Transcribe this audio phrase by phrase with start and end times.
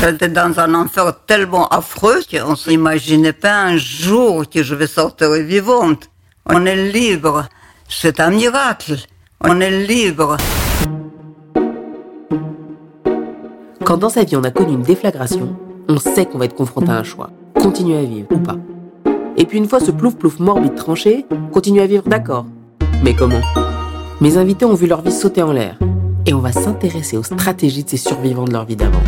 [0.00, 5.30] J'étais dans un enfer tellement affreux qu'on s'imaginait pas un jour que je vais sortir
[5.32, 6.10] vivante.
[6.46, 7.46] On est libre.
[7.88, 8.96] C'est un miracle.
[9.42, 10.36] On est libre.
[13.84, 15.56] Quand dans sa vie on a connu une déflagration,
[15.88, 17.30] on sait qu'on va être confronté à un choix.
[17.54, 18.56] Continuer à vivre ou pas.
[19.36, 22.46] Et puis une fois ce plouf-plouf morbide tranché, continuer à vivre d'accord.
[23.02, 23.40] Mais comment?
[24.20, 25.78] Mes invités ont vu leur vie sauter en l'air.
[26.26, 29.02] Et on va s'intéresser aux stratégies de ces survivants de leur vie d'avant.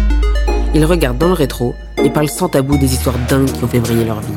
[0.75, 3.81] Ils regardent dans le rétro et parlent sans tabou des histoires dingues qui ont fait
[3.81, 4.37] briller leur vie.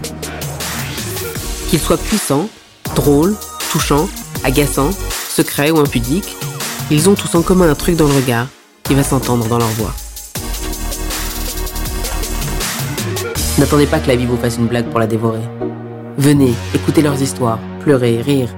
[1.70, 2.48] Qu'ils soient puissants,
[2.96, 3.36] drôles,
[3.72, 4.08] touchants,
[4.46, 6.38] agaçants, secrets ou impudiques,
[6.90, 8.48] ils ont tous en commun un truc dans le regard
[8.84, 9.94] qui va s'entendre dans leur voix.
[13.58, 15.42] N'attendez pas que la vie vous fasse une blague pour la dévorer.
[16.18, 18.50] Venez, écoutez leurs histoires, pleurez, rire.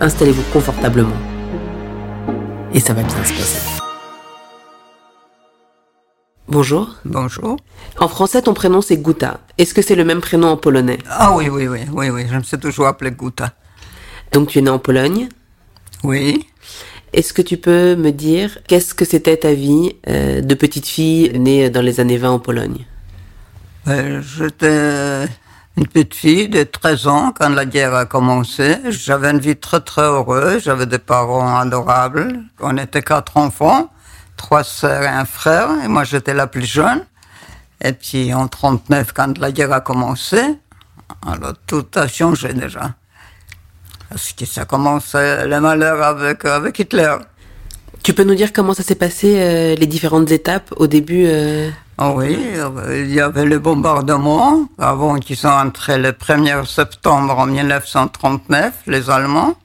[0.00, 1.35] Installez-vous confortablement.
[2.76, 3.58] Et ça va bien se passer.
[6.46, 6.94] Bonjour.
[7.04, 7.56] Bonjour.
[7.98, 9.40] En français, ton prénom c'est Guta.
[9.58, 10.98] Est-ce que c'est le même prénom en polonais?
[11.08, 12.26] Ah oui, oui, oui, oui, oui.
[12.30, 13.54] Je me suis toujours appelé Guta.
[14.32, 15.28] Donc tu es né en Pologne?
[16.04, 16.46] Oui.
[17.12, 21.32] Est-ce que tu peux me dire qu'est-ce que c'était ta vie euh, de petite fille
[21.38, 22.84] née dans les années 20 en Pologne?
[23.88, 25.26] Euh, J'étais
[25.76, 28.76] une petite fille de 13 ans quand la guerre a commencé.
[28.88, 30.62] J'avais une vie très très heureuse.
[30.64, 32.40] J'avais des parents adorables.
[32.60, 33.90] On était quatre enfants,
[34.36, 35.68] trois sœurs et un frère.
[35.84, 37.04] Et moi j'étais la plus jeune.
[37.84, 40.40] Et puis en 39, quand la guerre a commencé,
[41.26, 42.94] alors tout a changé déjà.
[44.08, 47.16] Parce que ça commençait le malheur avec, avec Hitler.
[48.02, 51.70] Tu peux nous dire comment ça s'est passé, euh, les différentes étapes au début euh,
[51.98, 57.38] Ah oui, euh, il y avait le bombardement avant qu'ils sont entrés le 1er septembre
[57.38, 59.56] en 1939, les Allemands.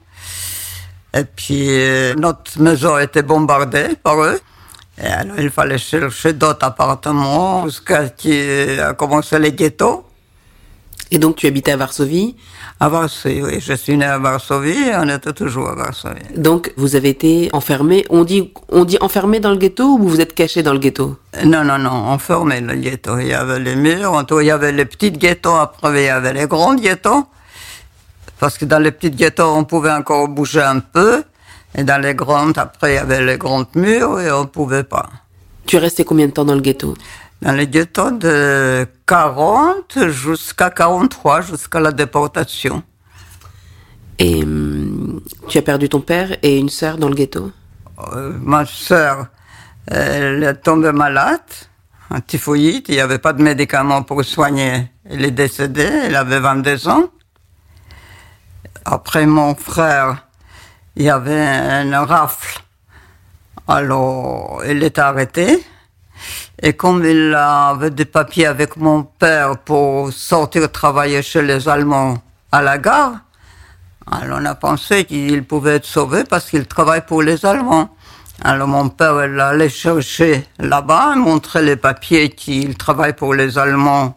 [1.12, 4.40] Et puis euh, notre maison a été bombardée par eux.
[4.96, 10.06] Et alors il fallait chercher d'autres appartements jusqu'à ce qu'il a commencé les ghettos.
[11.14, 12.36] Et donc tu habitais à Varsovie?
[12.80, 16.22] À Varsovie, oui, je suis né à Varsovie et on était toujours à Varsovie.
[16.36, 18.06] Donc vous avez été enfermé.
[18.08, 21.18] On dit, on dit enfermé dans le ghetto ou vous êtes caché dans le ghetto?
[21.44, 23.18] Non, non, non, on fermait le ghetto.
[23.18, 26.06] Il y avait les murs, en tout, il y avait les petits ghettos, après il
[26.06, 27.26] y avait les grands ghettos.
[28.40, 31.22] Parce que dans les petits ghettos, on pouvait encore bouger un peu.
[31.76, 35.08] Et dans les grandes, après, il y avait les grands murs et on pouvait pas.
[35.66, 36.94] Tu es resté combien de temps dans le ghetto?
[37.42, 42.84] Dans les ghettos de 40 jusqu'à 43, jusqu'à la déportation.
[44.20, 47.50] Et hum, tu as perdu ton père et une sœur dans le ghetto?
[48.12, 49.26] Euh, ma sœur,
[49.88, 51.40] elle est tombée malade,
[52.10, 54.92] un typhoïde, il n'y avait pas de médicaments pour soigner.
[55.04, 57.08] Elle est décédée, elle avait 22 ans.
[58.84, 60.28] Après mon frère,
[60.94, 62.60] il y avait un rafle.
[63.66, 65.64] Alors, il est arrêté.
[66.64, 72.18] Et comme il avait des papiers avec mon père pour sortir travailler chez les Allemands
[72.52, 73.14] à la gare,
[74.08, 77.90] alors on a pensé qu'il pouvait être sauvé parce qu'il travaille pour les Allemands.
[78.44, 84.16] Alors mon père il allait chercher là-bas, montrer les papiers qu'il travaille pour les Allemands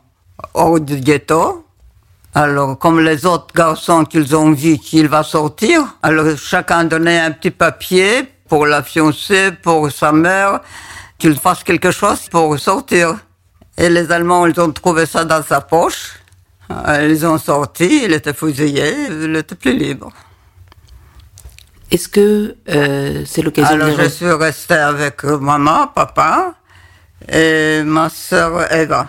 [0.54, 1.66] hors du ghetto.
[2.36, 7.32] Alors comme les autres garçons qu'ils ont vu qu'il va sortir, alors chacun donnait un
[7.32, 10.60] petit papier pour la fiancée, pour sa mère,
[11.18, 13.18] qu'il fasse quelque chose pour sortir.
[13.78, 16.14] Et les Allemands, ils ont trouvé ça dans sa poche.
[16.72, 20.12] Euh, Ils ont sorti, il était fusillé, il était plus libre.
[21.92, 26.56] Est-ce que euh, c'est l'occasion Alors de je suis resté avec euh, maman, papa
[27.32, 29.08] et ma sœur Eva.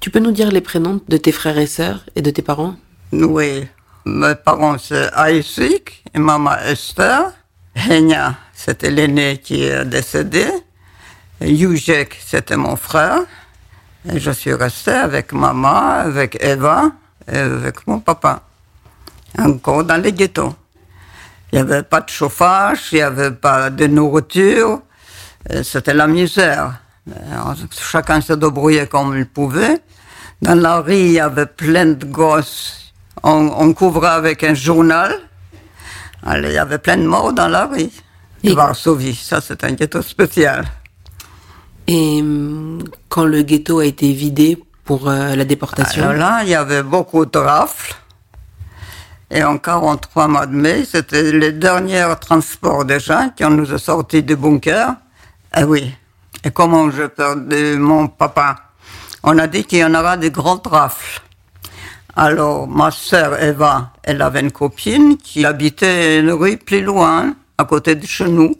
[0.00, 2.74] Tu peux nous dire les prénoms de tes frères et sœurs et de tes parents?
[3.12, 3.68] Oui,
[4.04, 7.30] mes parents c'est Aïsik et maman Esther.
[7.76, 10.46] Henya, c'était l'aîné qui est décédé.
[11.40, 13.20] Yujek, c'était mon frère.
[14.10, 16.92] Et je suis resté avec maman, avec Eva
[17.30, 18.42] et avec mon papa.
[19.38, 20.54] Encore dans les ghettos.
[21.52, 24.80] Il n'y avait pas de chauffage, il n'y avait pas de nourriture.
[25.62, 26.80] C'était la misère.
[27.30, 29.80] Alors, chacun se débrouillait comme il pouvait.
[30.42, 32.92] Dans la rue, il y avait plein de gosses.
[33.22, 35.14] On, on couvrait avec un journal.
[36.24, 37.90] Alors, il y avait plein de morts dans la rue.
[38.42, 40.64] Et Varsovie, ça c'est un ghetto spécial.
[41.86, 46.48] Et hum, quand le ghetto a été vidé pour euh, la déportation, Alors là, il
[46.50, 47.94] y avait beaucoup de rafles.
[49.30, 53.78] Et en 43 mois de mai, c'était les derniers transports des gens qui nous ont
[53.78, 54.94] sortis du bunker.
[55.56, 55.92] Eh oui.
[56.44, 58.56] Et comment j'ai perdu mon papa?
[59.24, 61.20] On a dit qu'il y en aura des grandes rafles.
[62.14, 67.64] Alors, ma sœur Eva, elle avait une copine qui habitait une rue plus loin, à
[67.64, 68.54] côté de chez nous.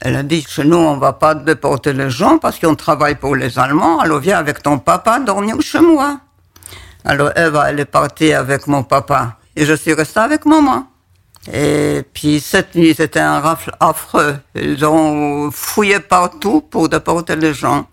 [0.00, 3.36] Elle a dit, chez nous, on va pas déporter les gens parce qu'on travaille pour
[3.36, 4.00] les Allemands.
[4.00, 6.20] Alors viens avec ton papa dormir chez moi.
[7.04, 9.36] Alors Eva, elle est partie avec mon papa.
[9.56, 10.86] Et je suis restée avec maman.
[11.52, 14.36] Et puis cette nuit, c'était un rafle affreux.
[14.54, 17.86] Ils ont fouillé partout pour déporter les gens.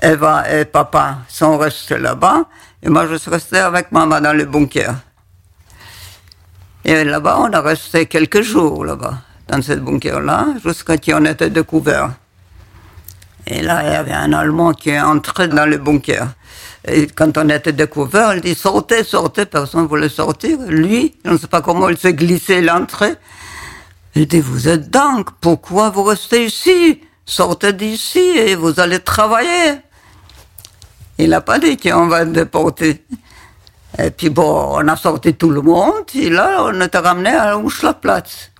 [0.00, 2.44] Eva et papa sont restés là-bas.
[2.82, 4.94] Et moi, je suis restée avec maman dans le bunker.
[6.84, 9.14] Et là-bas, on a resté quelques jours là-bas,
[9.48, 12.10] dans ce bunker-là, jusqu'à ce qu'on était découvert.
[13.46, 16.28] Et là, il y avait un Allemand qui est entré dans le bunker.
[16.86, 20.58] Et quand on était découvert, il dit sortez, sortez, personne ne voulait sortir.
[20.66, 23.14] Lui, je ne sais pas comment il s'est glissé l'entrée.
[24.14, 27.00] Il dit vous êtes dingue, pourquoi vous restez ici?
[27.26, 29.80] Sortez d'ici et vous allez travailler.
[31.18, 33.04] Il n'a pas dit qu'on va déporter.
[33.98, 37.56] Et puis bon, on a sorti tout le monde, et là, on était ramené à
[37.56, 38.50] Uschlaplatz.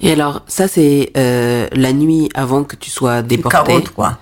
[0.00, 3.56] Et alors, ça, c'est euh, la nuit avant que tu sois déporté.
[3.56, 4.18] 43.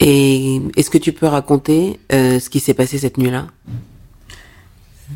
[0.00, 3.46] Et est-ce que tu peux raconter euh, ce qui s'est passé cette nuit-là?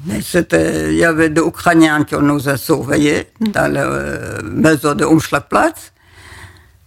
[0.06, 5.93] Il y avait des Ukrainiens qui nous a surveillés dans la euh, maison de Umschlagplatz.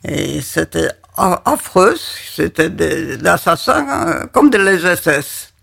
[0.08, 1.96] Et c'était affreux.
[2.34, 5.54] C'était des, des assassins euh, comme de les SS.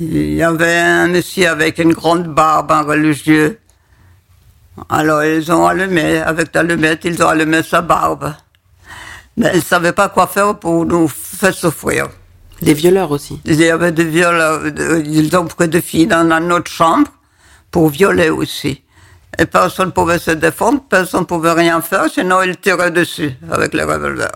[0.00, 3.58] Il y avait un monsieur avec une grande barbe, un religieux.
[4.88, 8.32] Alors ils ont allumé, avec l'allumette, ils ont allumé sa barbe.
[9.36, 12.08] Mais ils ne savaient pas quoi faire pour nous faire souffrir.
[12.60, 13.40] Des violeurs aussi.
[13.44, 17.10] Il y avait des violeurs, de- ils ont pris des filles dans notre chambre
[17.70, 18.82] pour violer aussi.
[19.38, 23.32] Et personne ne pouvait se défendre, personne ne pouvait rien faire, sinon ils tiraient dessus
[23.50, 24.32] avec les revolvers.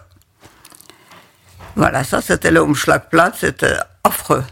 [1.76, 4.44] Voilà, ça c'était le Umschlagplatz, c'était affreux.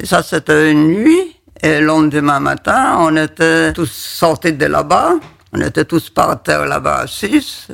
[0.00, 1.33] Et ça c'était une nuit,
[1.64, 5.14] et le lendemain matin, on était tous sortis de là-bas,
[5.54, 7.66] on était tous par terre là-bas assis,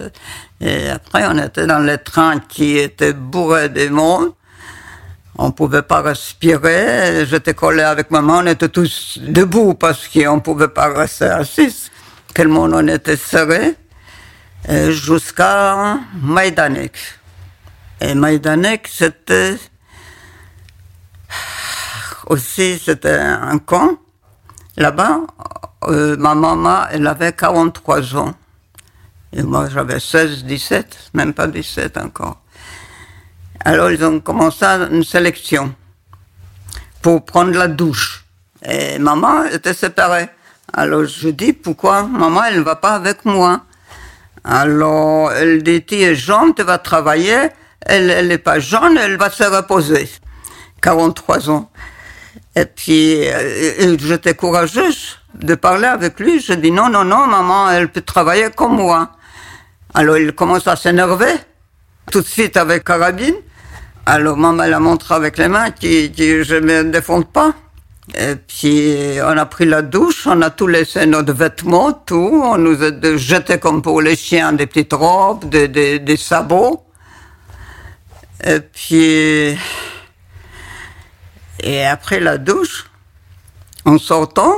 [0.60, 4.32] et après on était dans les trains qui étaient bourrés de monde.
[5.42, 7.25] On pouvait pas respirer.
[7.25, 8.40] J'étais collé avec maman.
[8.42, 11.90] On était tous debout parce qu'on pouvait pas rester assis.
[12.34, 13.75] Quel monde on était serré.
[14.69, 16.92] Jusqu'à Majdanek.
[18.02, 19.56] Et Majdanek, c'était
[22.31, 23.99] aussi c'était un camp.
[24.77, 25.21] Là-bas,
[25.88, 28.32] euh, ma maman, elle avait 43 ans.
[29.32, 32.41] Et moi, j'avais 16, 17, même pas 17 encore.
[33.65, 35.75] Alors, ils ont commencé une sélection
[37.03, 38.25] pour prendre la douche.
[38.65, 40.29] Et maman était séparée.
[40.73, 43.62] Alors, je dis, pourquoi maman, elle ne va pas avec moi?
[44.44, 47.49] Alors, elle dit, tu es jeune, tu vas travailler.
[47.81, 50.09] Elle n'est pas jeune, elle va se reposer.
[50.81, 51.71] 43 ans.
[52.56, 56.41] Et puis, euh, j'étais courageuse de parler avec lui.
[56.41, 59.12] Je dis, non, non, non, maman, elle peut travailler comme moi.
[59.94, 61.35] Alors, il commence à s'énerver,
[62.11, 63.37] tout de suite avec carabine.
[64.06, 67.55] Alors, maman la montre avec les mains qui, qui je me défends pas.
[68.19, 72.43] Et puis, on a pris la douche, on a tout laissé notre vêtements, tout.
[72.44, 76.82] On nous a jeté comme pour les chiens des petites robes, des, des, des sabots.
[78.44, 79.56] Et puis,
[81.62, 82.87] et après la douche,
[83.85, 84.55] en sortant,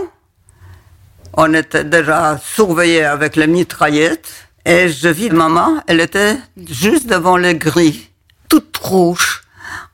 [1.35, 4.49] on était déjà surveillés avec les mitraillettes.
[4.65, 6.37] Et je vis maman, elle était
[6.69, 8.09] juste devant les grilles,
[8.49, 9.43] toute rouge,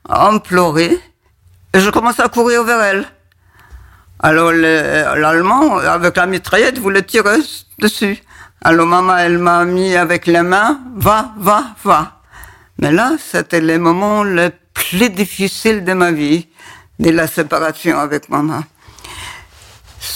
[0.07, 0.99] implorée.
[1.73, 3.05] Et je commence à courir vers elle.
[4.19, 7.37] Alors le- l'Allemand, avec la mitraillette, voulait tirer
[7.79, 8.21] dessus.
[8.61, 12.19] Alors maman, elle m'a mis avec les mains, va, va, va.
[12.79, 16.48] Mais là, c'était les moments les plus difficiles de ma vie,
[16.99, 18.63] de la séparation avec maman.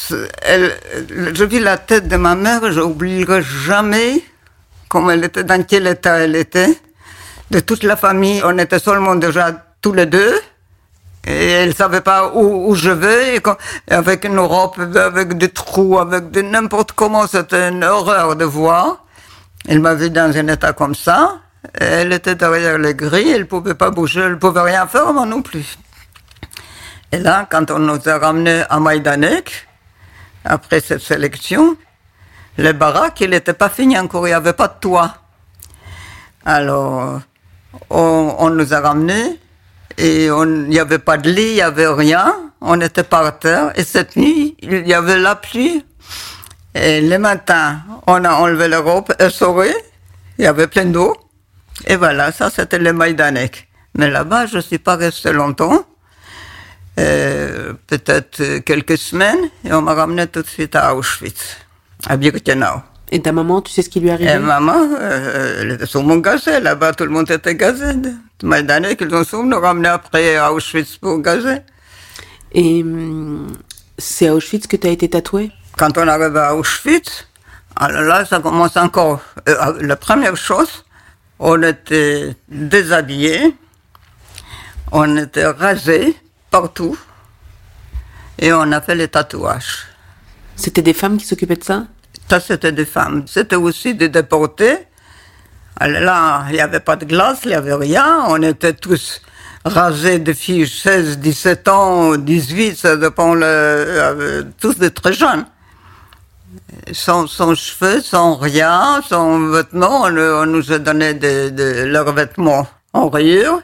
[0.09, 4.21] Je vis la tête de ma mère, je n'oublierai jamais
[4.89, 6.77] comment elle était, dans quel état elle était.
[7.51, 10.33] De toute la famille, on était seulement déjà tous les deux.
[11.25, 13.55] Et elle ne savait pas où, où je vais, quand-
[13.89, 19.05] avec une robe, avec des trous, avec n'importe comment, c'était une horreur de voir.
[19.67, 21.39] Elle m'a vu dans un état comme ça.
[21.75, 25.13] Elle était derrière les grilles, elle ne pouvait pas bouger, elle ne pouvait rien faire,
[25.13, 25.77] moi non plus.
[27.13, 29.67] Et là, quand on nous a ramenés à Maïdanek,
[30.45, 31.77] après cette sélection,
[32.57, 35.17] le baraque, il n'était pas fini encore, il n'y avait pas de toit.
[36.43, 37.21] Alors,
[37.91, 39.39] on, on nous a ramenés
[39.99, 42.33] et il n'y avait pas de lit, il n'y avait rien.
[42.61, 45.85] On était par terre et cette nuit, il y avait la pluie.
[46.73, 49.75] Et le matin, on a enlevé les robes essorées,
[50.39, 51.15] il y avait plein d'eau.
[51.85, 53.67] Et voilà, ça c'était le Maïdanek.
[53.99, 55.85] Mais là-bas, je ne suis pas resté longtemps.
[56.99, 61.57] Euh, peut-être euh, quelques semaines, et on m'a ramené tout de suite à Auschwitz,
[62.05, 62.81] à Birkenau.
[63.11, 64.31] Et ta maman, tu sais ce qui lui est arrivé?
[64.31, 66.59] Et maman, euh, elle était sur mon gazet.
[66.59, 67.93] Là-bas, tout le monde était gazé.
[68.41, 71.61] D'années qu'ils ont su nous ramener après à Auschwitz pour gazer.
[72.53, 73.47] Et hum,
[73.97, 77.27] c'est à Auschwitz que tu as été tatoué Quand on arrive à Auschwitz,
[77.75, 79.21] alors là, ça commence encore.
[79.47, 80.85] Euh, la première chose,
[81.39, 83.55] on était déshabillés,
[84.91, 86.15] on était rasés
[86.53, 86.95] partout,
[88.37, 89.87] et on a fait les tatouages.
[90.55, 91.87] C'était des femmes qui s'occupaient de ça?
[92.29, 93.23] Ça, c'était des femmes.
[93.25, 94.77] C'était aussi des déportés.
[95.81, 98.25] Là, il n'y avait pas de glace, il n'y avait rien.
[98.27, 99.21] On était tous
[99.65, 105.45] rasés de filles 16, 17 ans, 18, ça dépend, le, euh, tous des très jeunes.
[106.91, 112.13] Sans, sans cheveux, sans rien, sans vêtements, on, on nous a donné de, de leurs
[112.13, 113.63] vêtements en rayure.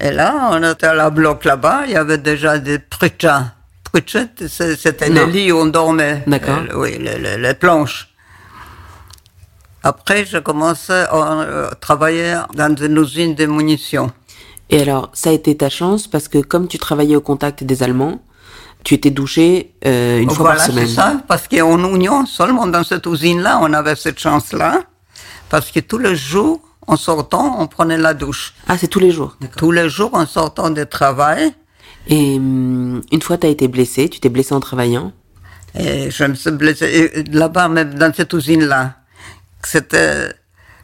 [0.00, 2.78] Et là, on était à la bloc là-bas, il y avait déjà des.
[2.78, 3.52] Pritchas,
[4.48, 6.22] c'est- c'était les lits où on dormait.
[6.26, 6.60] D'accord.
[6.70, 8.08] Euh, oui, les, les- les planches.
[9.82, 14.12] Après, j'ai commencé à euh, travailler dans une usine de munitions.
[14.68, 17.82] Et alors, ça a été ta chance parce que comme tu travaillais au contact des
[17.82, 18.22] Allemands,
[18.84, 20.88] tu étais douché euh, une fois voilà, par c'est semaine.
[20.88, 24.82] ça, parce qu'en Union, seulement dans cette usine-là, on avait cette chance-là,
[25.48, 28.54] parce que tous les jours, en sortant, on prenait la douche.
[28.68, 29.36] Ah, c'est tous les jours.
[29.56, 31.52] Tous les jours, en sortant du travail,
[32.08, 35.12] Et hum, une fois, tu as été blessé, tu t'es blessé en travaillant?
[35.74, 38.96] et je me suis blessé et là-bas, même dans cette usine-là.
[39.62, 40.32] C'était,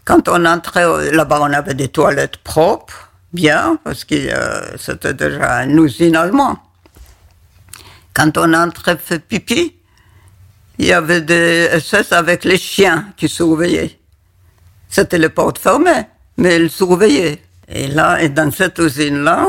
[0.05, 5.15] quand on entrait euh, là-bas, on avait des toilettes propres, bien, parce que euh, c'était
[5.15, 6.59] déjà une usine allemande.
[8.15, 9.75] Quand on entrait fait pipi,
[10.79, 13.99] il y avait des SS avec les chiens qui surveillaient.
[14.89, 16.07] C'était les portes fermées,
[16.39, 17.43] mais ils surveillaient.
[17.69, 19.47] Et là, et dans cette usine-là,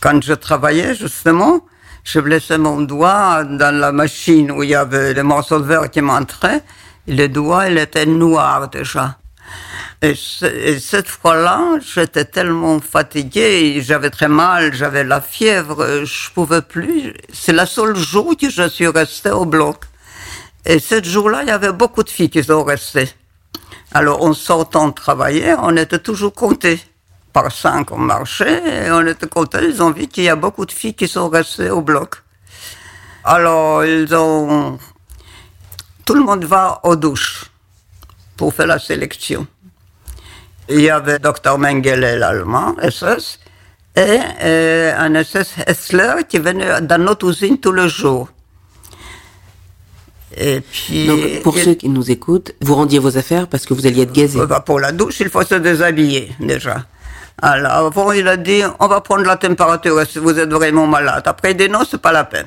[0.00, 1.60] quand je travaillais, justement,
[2.04, 5.90] je blessais mon doigt dans la machine où il y avait les morceaux de verre
[5.90, 6.62] qui m'entraient.
[7.08, 9.18] Le doigt, il était noir déjà.
[10.02, 16.30] Et, ce- et cette fois-là, j'étais tellement fatiguée, j'avais très mal, j'avais la fièvre, je
[16.32, 17.14] pouvais plus.
[17.32, 19.84] C'est la seule jour que je suis restée au bloc.
[20.64, 23.08] Et ce jour-là, il y avait beaucoup de filles qui sont restées.
[23.98, 26.78] Alors, en sortant de travailler, on était toujours comptés.
[27.32, 29.60] Par cinq, on marchait et on était comptés.
[29.62, 32.16] Ils ont vu qu'il y a beaucoup de filles qui sont restées au bloc.
[33.24, 34.78] Alors, ils ont.
[36.04, 37.46] Tout le monde va aux douches
[38.36, 39.46] pour faire la sélection.
[40.68, 43.40] Il y avait Dr Mengele, l'allemand, SS,
[43.96, 48.28] et euh, un SS Hessler qui venait dans notre usine tous les jours.
[50.36, 51.06] Et puis.
[51.06, 54.12] Donc, pour ceux qui nous écoutent, vous rendiez vos affaires parce que vous alliez être
[54.12, 54.38] gazé.
[54.38, 56.84] euh, bah, pour la douche, il faut se déshabiller déjà.
[57.40, 61.22] Alors, avant, il a dit, on va prendre la température si vous êtes vraiment malade.
[61.26, 62.46] Après, il dit, non, c'est pas la peine.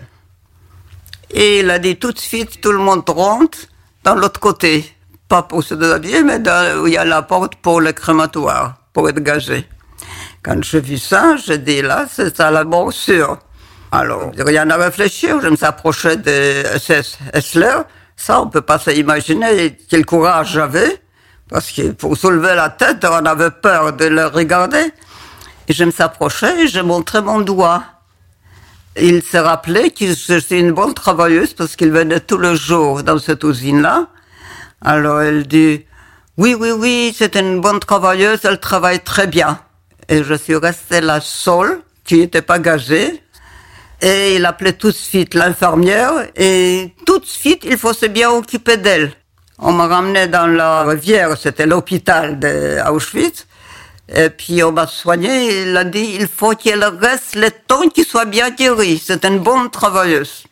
[1.31, 3.59] Et il a dit, tout de suite, tout le monde rentre
[4.03, 4.85] dans l'autre côté.
[5.27, 8.77] Pas pour se déshabiller, mais dans, où il y a la porte pour le crématoire,
[8.93, 9.67] pour être gazé.
[10.41, 13.37] Quand j'ai vu ça, j'ai dit, là, c'est à la mort sûre.
[13.91, 17.75] Alors, rien à réfléchir, je me suis approché de SS Hessler.
[18.15, 21.01] Ça, on peut pas s'imaginer quel courage j'avais.
[21.49, 24.91] Parce que pour soulever la tête, on avait peur de le regarder.
[25.67, 27.83] Et je me suis approché et j'ai montré mon doigt.
[28.95, 33.01] Il s'est rappelé que je suis une bonne travailleuse parce qu'il venait tous les jours
[33.01, 34.07] dans cette usine-là.
[34.81, 35.85] Alors elle dit,
[36.37, 39.59] oui, oui, oui, c'est une bonne travailleuse, elle travaille très bien.
[40.07, 43.23] Et je suis restée la seule qui n'était pas gazée.
[44.01, 48.29] Et il appelait tout de suite l'infirmière et tout de suite, il faut se bien
[48.31, 49.11] occuper d'elle.
[49.57, 53.45] On m'a ramené dans la rivière, c'était l'hôpital d'Auschwitz.
[54.15, 58.05] Et puis on m'a soigné, il a dit, il faut qu'elle reste le temps qu'il
[58.05, 59.01] soit bien guéri.
[59.03, 60.45] C'est une bonne travailleuse.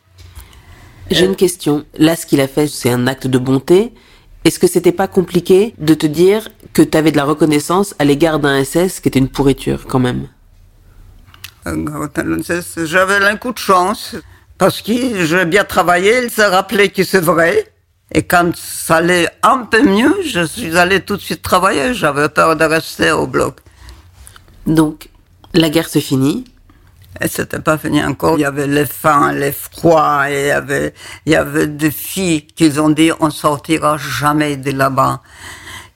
[1.10, 1.86] J'ai une question.
[1.98, 3.94] Là, ce qu'il a fait, c'est un acte de bonté.
[4.44, 8.06] Est-ce que c'était pas compliqué de te dire que tu avais de la reconnaissance à
[8.06, 10.28] l'égard d'un SS qui était une pourriture quand même?
[12.86, 14.16] J'avais un coup de chance
[14.58, 17.72] parce que j'ai bien travaillé, il s'est rappelé que c'est vrai.
[18.12, 21.94] Et quand ça allait un peu mieux, je suis allé tout de suite travailler.
[21.94, 23.58] J'avais peur de rester au bloc.
[24.66, 25.10] Donc,
[25.54, 26.46] la guerre se finit.
[27.20, 28.38] Et c'était pas fini encore.
[28.38, 30.94] Il y avait les faim, les froids, et il y avait,
[31.26, 35.22] il y avait des filles qui ont dit on sortira jamais de là-bas.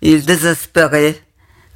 [0.01, 1.21] Ils désespéraient.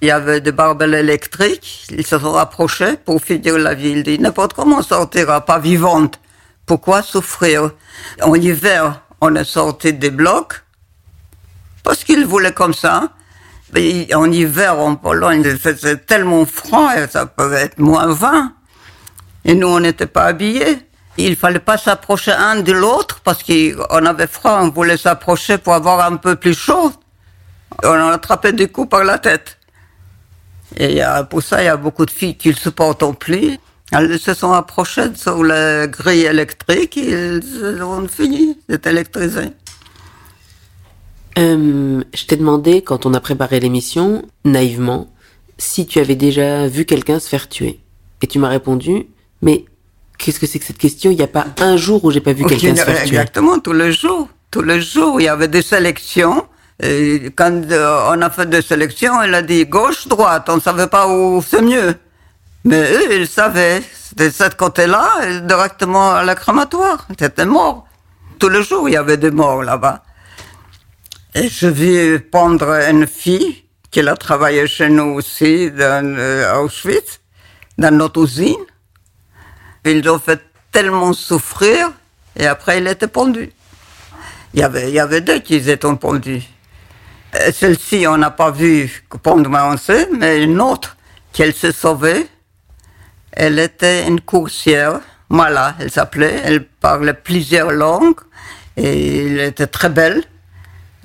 [0.06, 1.88] Il y avait des barbelles électriques.
[1.90, 4.04] Ils se sont rapprochés pour finir la vie.
[4.06, 6.20] Ils n'importe comment on sortira, pas vivante.
[6.68, 7.72] Pourquoi souffrir?
[8.22, 10.64] En hiver, on est sorti des blocs
[11.84, 13.14] parce qu'ils voulaient comme ça.
[14.14, 18.54] En hiver, en Pologne, il faisait tellement froid, et ça pouvait être moins 20.
[19.46, 20.78] Et nous, on n'était pas habillés.
[21.18, 25.74] Il fallait pas s'approcher un de l'autre parce qu'on avait froid, on voulait s'approcher pour
[25.74, 26.92] avoir un peu plus chaud.
[27.84, 29.58] On en attrapait du coup par la tête.
[30.78, 33.58] Et pour ça, il y a beaucoup de filles qui ne supportent plus.
[33.92, 39.52] Elles se sont approchées sur la grille électrique et elles ont fini d'être électrisées.
[41.38, 45.14] Euh, je t'ai demandé, quand on a préparé l'émission, naïvement,
[45.58, 47.80] si tu avais déjà vu quelqu'un se faire tuer.
[48.22, 49.08] Et tu m'as répondu,
[49.42, 49.66] mais
[50.18, 51.12] qu'est-ce que c'est que cette question?
[51.12, 53.18] Il n'y a pas un jour où j'ai pas vu quelqu'un se faire tuer.
[53.18, 54.30] Exactement, tous les jours.
[54.50, 56.46] Tous les jours, il y avait des sélections.
[56.80, 60.50] Et quand euh, on a fait des sélections, il a dit gauche, droite.
[60.50, 61.96] On ne savait pas où c'est mieux.
[62.66, 63.82] Mais eux, ils savaient.
[64.16, 67.06] De ce côté-là, directement à la crématoire.
[67.20, 67.86] C'était mort.
[68.40, 70.04] Tous les jours, il y avait des morts là-bas.
[71.34, 77.20] Et je vis pendre une fille qui a travaillé chez nous aussi, dans euh, Auschwitz,
[77.78, 78.56] dans notre usine.
[79.84, 80.42] Ils ont fait
[80.72, 81.92] tellement souffrir,
[82.38, 83.52] et après, il était pendu.
[84.54, 86.44] Il y avait, il y avait deux qui étaient pendus.
[87.52, 90.98] Celle-ci, on n'a pas vu pendre sait, mais une autre,
[91.34, 92.28] qu'elle s'est sauvée,
[93.32, 98.20] elle était une coursière, Mala, elle s'appelait, elle parlait plusieurs langues,
[98.78, 100.24] et elle était très belle.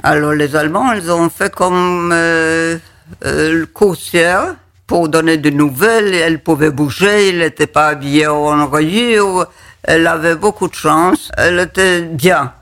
[0.03, 2.79] Alors les Allemands, ils ont fait comme euh,
[3.25, 4.57] euh, coursière
[4.87, 6.15] pour donner des nouvelles.
[6.15, 9.47] Elle pouvait bouger, elle n'était pas habillée en rayure.
[9.83, 11.31] Elle avait beaucoup de chance.
[11.37, 12.53] Elle était bien.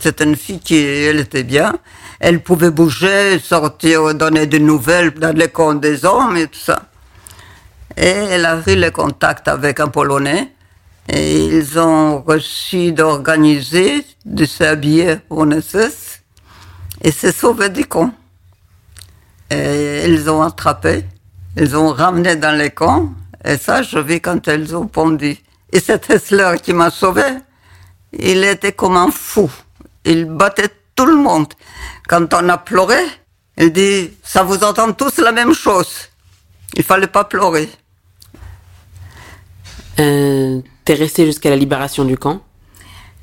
[0.00, 1.74] C'était une fille qui, elle était bien.
[2.20, 6.86] Elle pouvait bouger, sortir, donner des nouvelles dans les camps des hommes et tout ça.
[7.96, 10.52] Et elle a eu le contact avec un Polonais.
[11.08, 16.22] Et ils ont reçu d'organiser, de s'habiller pour SS
[17.02, 18.12] et s'est sauvé du camp.
[19.50, 21.04] Et ils ont attrapé,
[21.56, 23.12] ils ont ramené dans les camps,
[23.44, 25.36] et ça, je vis quand elles ont pondu.
[25.70, 27.24] Et cet Hessler qui m'a sauvé,
[28.12, 29.50] il était comme un fou.
[30.06, 31.52] Il battait tout le monde.
[32.08, 32.98] Quand on a pleuré,
[33.56, 36.08] il dit, ça vous entend tous la même chose.
[36.74, 37.68] Il fallait pas pleurer.
[40.00, 42.42] Euh, T'es resté jusqu'à la libération du camp?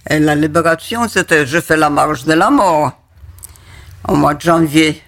[0.09, 2.91] Et la libération, c'était, je fais la marche de la mort
[4.07, 4.99] au mois de janvier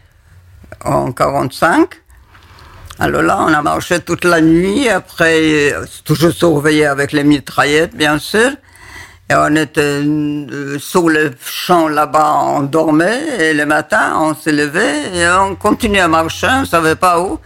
[0.86, 1.90] en 45.
[3.00, 5.74] Alors là, on a marché toute la nuit, après,
[6.06, 8.52] toujours surveillé avec les mitraillettes, bien sûr.
[9.34, 14.52] Et on était euh, sur le champ là-bas, on dormait, et le matin, on s'est
[14.52, 17.40] levé, et on continuait à marcher, on ne savait pas où.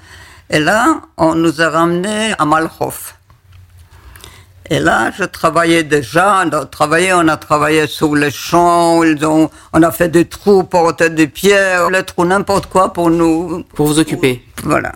[0.49, 3.15] Et là, on nous a ramenés à Malhof.
[4.69, 6.43] Et là, je travaillais déjà.
[6.45, 9.01] On a travaillé, on a travaillé sur les champs.
[9.03, 13.09] Ils ont, on a fait des trous, porté des pierres, les trous, n'importe quoi pour
[13.09, 13.63] nous.
[13.75, 14.43] Pour vous occuper.
[14.63, 14.91] Voilà.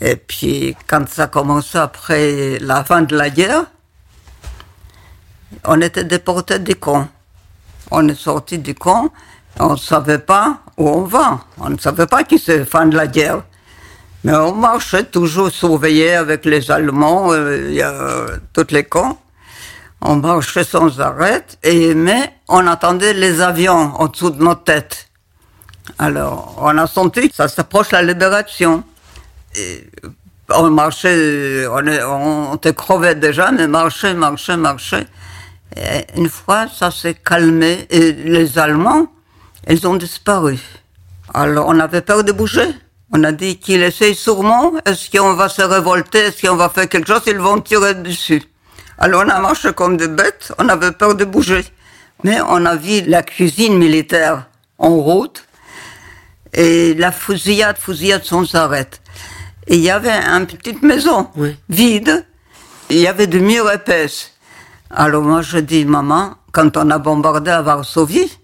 [0.00, 3.66] Et puis, quand ça a commencé après la fin de la guerre,
[5.64, 7.08] on était déportés du camp.
[7.90, 9.10] On est sorti du camp,
[9.58, 11.40] on ne savait pas où on va.
[11.58, 13.42] On ne savait pas qui c'est fin de la guerre.
[14.24, 19.18] Mais on marchait toujours surveillé avec les Allemands, euh, a tous les camps.
[20.00, 25.08] On marchait sans arrêt, et, mais on attendait les avions en dessous de nos têtes.
[25.98, 28.84] Alors, on a senti que ça s'approche la libération.
[29.56, 29.86] Et
[30.54, 35.06] on marchait, on, on, était crevé déjà, mais marchait, marchait, marchait.
[35.76, 39.06] Et une fois, ça s'est calmé, et les Allemands,
[39.68, 40.58] ils ont disparu.
[41.34, 42.68] Alors, on avait peur de bouger.
[43.14, 44.72] On a dit qu'il essaye sûrement.
[44.86, 48.42] Est-ce qu'on va se révolter Est-ce qu'on va faire quelque chose Ils vont tirer dessus.
[48.98, 50.52] Alors on a marché comme des bêtes.
[50.58, 51.62] On avait peur de bouger.
[52.24, 54.46] Mais on a vu la cuisine militaire
[54.78, 55.44] en route
[56.54, 58.88] et la fusillade, fusillade sans arrêt.
[59.66, 61.28] Et il y avait une petite maison
[61.68, 62.24] vide.
[62.88, 64.31] Il y avait des murs épaisses.
[64.94, 68.38] Alors moi je dis, maman, quand on a bombardé à Varsovie,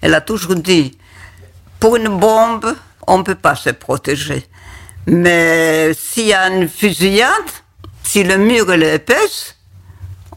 [0.00, 0.96] elle a toujours dit,
[1.80, 2.74] pour une bombe,
[3.06, 4.46] on ne peut pas se protéger.
[5.06, 7.30] Mais s'il y a une fusillade,
[8.02, 9.16] si le mur est épais,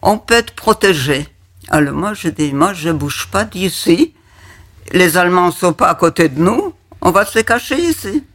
[0.01, 1.25] on peut être protégé.
[1.69, 4.13] Alors moi je dis, moi je bouge pas d'ici.
[4.91, 8.25] Les Allemands sont pas à côté de nous, on va se cacher ici.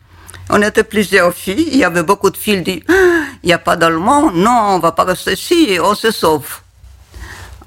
[0.48, 3.52] On était plusieurs filles, il y avait beaucoup de filles qui disent, ah, il n'y
[3.52, 6.60] a pas d'Allemands, non, on va pas rester ici, on se sauve.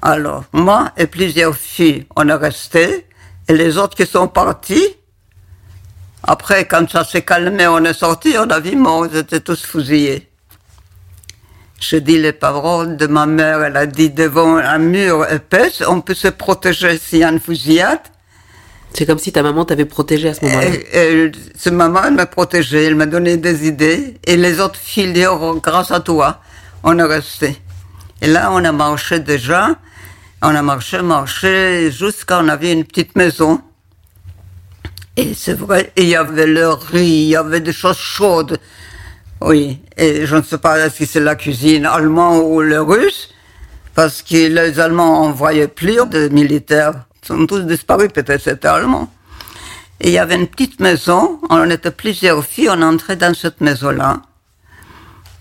[0.04, 3.06] Alors moi et plusieurs filles, on est restés,
[3.48, 4.86] et les autres qui sont partis,
[6.26, 9.62] après, quand ça s'est calmé, on est sorti, on a vu, moi, ils étaient tous
[9.62, 10.30] fusillés.
[11.80, 16.00] Je dis les paroles de ma mère, elle a dit devant un mur épais, on
[16.00, 18.00] peut se protéger s'il y a une fusillade.
[18.94, 20.68] C'est comme si ta maman t'avait protégé à ce moment-là.
[20.94, 24.18] Et, ce maman, elle m'a protégé, elle m'a donné des idées.
[24.24, 25.26] Et les autres filles
[25.62, 26.40] grâce à toi,
[26.84, 27.60] on est resté.
[28.22, 29.76] Et là, on a marché déjà.
[30.46, 33.62] On a marché, marché, jusqu'à on avait une petite maison.
[35.16, 38.58] Et c'est vrai, il y avait le riz, il y avait des choses chaudes.
[39.40, 43.30] Oui, et je ne sais pas si c'est la cuisine allemande ou le russe,
[43.94, 47.06] parce que les Allemands envoyaient plus de militaires.
[47.22, 49.10] Ils sont tous disparus, peut-être c'était allemand.
[49.98, 53.62] Et il y avait une petite maison, on était plusieurs filles, on entrait dans cette
[53.62, 54.20] maison-là.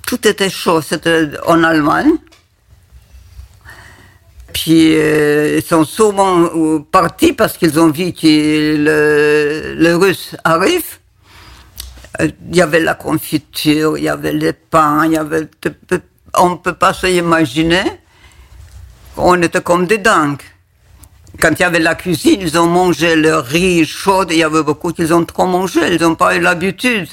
[0.07, 2.13] Tout était chaud, c'était en Allemagne.
[4.53, 8.27] Puis euh, ils sont souvent euh, partis parce qu'ils ont vu que
[8.77, 10.99] le, le russe arrive.
[12.21, 15.47] Euh, Il y avait la confiture, il y avait les pains, il y avait.
[16.35, 17.83] On ne peut pas s'imaginer.
[19.17, 20.41] On était comme des dingues.
[21.39, 24.25] Quand il y avait la cuisine, ils ont mangé le riz chaud.
[24.29, 25.81] Il y avait beaucoup qui ont trop mangé.
[25.93, 27.09] Ils n'ont pas eu l'habitude.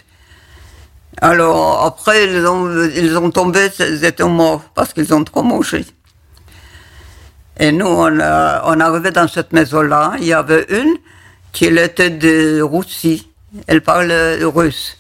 [1.22, 5.85] Alors après, ils ont, ils ont tombé, ils étaient morts parce qu'ils ont trop mangé.
[7.61, 10.14] Et nous, on, on arrivait dans cette maison-là.
[10.18, 10.94] Il y avait une
[11.53, 13.29] qui était de Russie.
[13.66, 14.96] Elle parlait russe.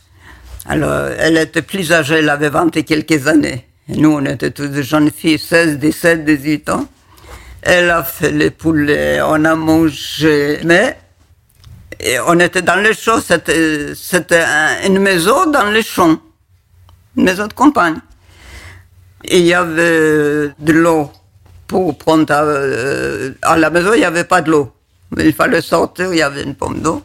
[0.66, 3.66] Alors, elle était plus âgée, elle avait 20 et quelques années.
[3.88, 6.86] Et nous, on était toutes des jeunes filles, 16, 17, 18 ans.
[7.62, 10.96] Elle a fait les poulets, on a mangé, mais
[12.26, 16.18] on était dans les champs, c'était, c'était un- une maison dans les champs,
[17.16, 17.98] une maison de campagne.
[19.24, 21.10] Et il y avait de l'eau
[21.70, 24.72] pour prendre à, euh, à la maison, il n'y avait pas de l'eau.
[25.12, 27.00] Mais il fallait sortir, il y avait une pomme d'eau.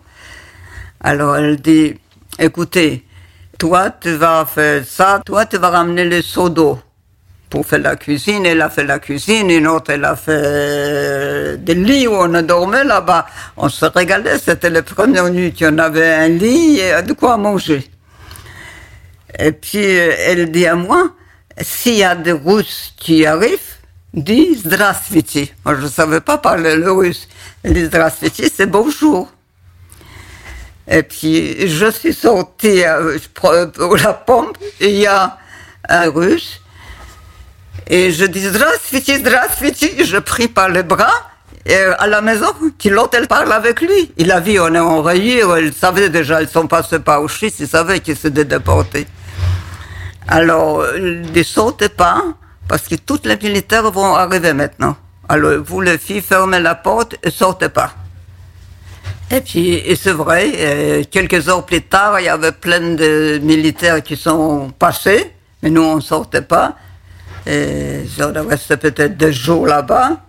[1.01, 1.93] Alors elle dit,
[2.39, 3.05] écoutez,
[3.59, 6.79] toi tu vas faire ça, toi tu vas ramener les seaux d'eau
[7.47, 8.43] pour faire la cuisine.
[8.47, 12.41] Elle a fait la cuisine, une autre elle a fait des lits où on a
[12.41, 13.27] dormi là-bas.
[13.57, 17.87] On se régalait, c'était les premières nuits qu'on avait un lit et de quoi manger.
[19.37, 21.11] Et puis euh, elle dit à moi,
[21.61, 23.74] s'il y a des Russes qui arrivent,
[24.14, 25.54] dis Здравствуйте.
[25.64, 27.28] Moi je ne savais pas parler le russe.
[27.62, 29.30] Elle dit Здравствуйте, c'est bonjour.
[30.90, 35.38] Et puis, je suis sortie euh, je prends pour la pompe, et il y a
[35.88, 36.60] un russe,
[37.86, 41.30] et je dis Здравствуйте, Здравствуйте, je prie par les bras,
[41.64, 44.12] et à la maison, qui l'autre, elle parle avec lui.
[44.16, 47.68] Il a vu, on est enrayé, il savait déjà, ils sont passés par Auschwitz, il
[47.68, 49.06] savait qu'ils s'étaient déportés.
[50.26, 52.24] Alors, euh, ne sautez pas,
[52.67, 54.95] parce que tous les militaires vont arriver maintenant.
[55.27, 57.93] Alors, vous, les filles, fermez la porte et sortez pas.
[59.31, 64.03] Et puis, c'est vrai, euh, quelques heures plus tard, il y avait plein de militaires
[64.03, 66.75] qui sont passés, mais nous, on sortait pas.
[67.47, 70.21] Et on est resté peut-être deux jours là-bas.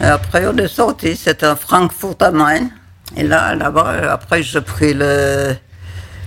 [0.00, 2.68] Et après, on est sorti, c'était à Frankfurt am Main.
[3.16, 5.54] Et là, là-bas, après, j'ai pris le,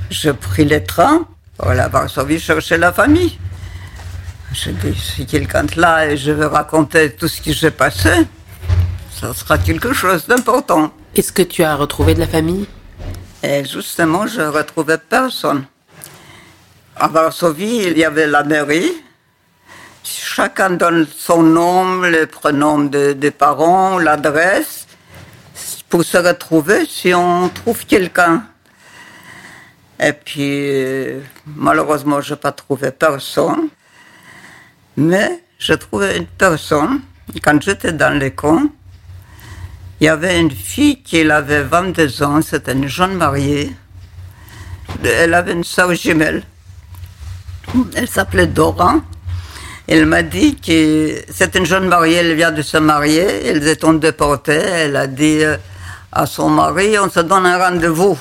[0.09, 3.37] j'ai pris le train pour aller à Varsovie chercher la famille.
[4.57, 8.09] J'ai dit, si quelqu'un est là et je vais raconter tout ce qui s'est passé,
[9.11, 10.93] ça sera quelque chose d'important.
[11.13, 12.65] Est-ce que tu as retrouvé de la famille?
[13.43, 15.65] Et justement, je ne retrouvais personne.
[16.95, 18.93] À Varsovie, il y avait la mairie.
[20.03, 24.87] Chacun donne son nom, le prénom de- des parents, l'adresse,
[25.89, 28.43] pour se retrouver si on trouve quelqu'un.
[29.99, 33.67] Et puis, euh, malheureusement, je n'ai pas trouvé personne.
[34.97, 37.01] Mais j'ai trouvé une personne,
[37.43, 38.63] quand j'étais dans les camps,
[39.99, 43.71] il y avait une fille qui avait 22 ans, c'était une jeune mariée.
[45.03, 46.43] Elle avait une sœur jumelle.
[47.95, 48.95] Elle s'appelait Dora.
[49.87, 53.93] Elle m'a dit que c'est une jeune mariée, elle vient de se marier, elles étaient
[53.93, 54.53] déportées.
[54.53, 55.57] Elle a dit euh,
[56.11, 58.17] à son mari, on se donne un rendez-vous.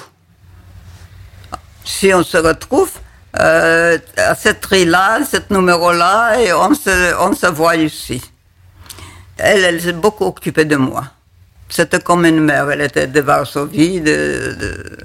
[1.84, 2.90] Si on se retrouve
[3.40, 8.22] euh, à cette rue-là, ce numéro-là, et on se, on se voit ici.
[9.36, 11.04] Elle, elle s'est beaucoup occupée de moi.
[11.68, 14.00] C'était comme une mère, elle était de Varsovie.
[14.00, 14.96] De, de-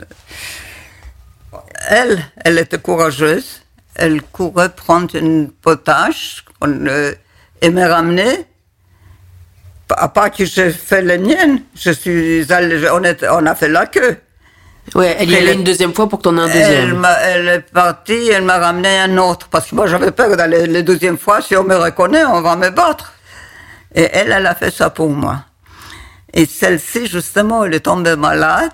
[1.87, 3.61] Elle, elle était courageuse.
[3.95, 7.13] Elle courait prendre une potage on, euh,
[7.61, 8.45] et me ramener.
[9.89, 13.69] À part que j'ai fait les miennes, je suis allée, on, est- on a fait
[13.69, 14.17] la queue.
[14.95, 16.95] Ouais, elle y Elle allait une deuxième fois pour que t'en aies un Elle, deuxième.
[16.97, 20.65] m'a- elle est partie, elle m'a ramené un autre, parce que moi j'avais peur d'aller
[20.67, 23.13] la deuxième fois, si on me reconnaît, on va me battre.
[23.93, 25.43] Et elle, elle a fait ça pour moi.
[26.33, 28.71] Et celle-ci, justement, elle est tombée malade,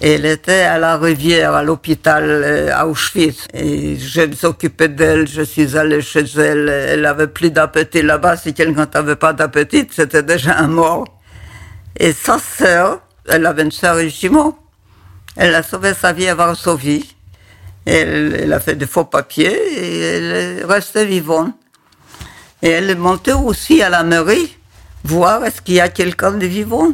[0.00, 3.46] et elle était à la rivière, à l'hôpital euh, à Auschwitz.
[3.54, 8.02] Et je me suis occupé d'elle, je suis allé chez elle, elle avait plus d'appétit
[8.02, 11.04] là-bas, si quelqu'un n'avait pas d'appétit, c'était déjà un mort.
[11.98, 14.56] Et sa sœur, elle avait une sœur jumeau,
[15.36, 17.14] elle a sauvé sa vie à Varsovie.
[17.84, 21.54] Elle, elle a fait des faux papiers et elle est restée vivante.
[22.62, 24.56] Et elle est montée aussi à la mairie,
[25.04, 26.90] voir est-ce qu'il y a quelqu'un de vivant.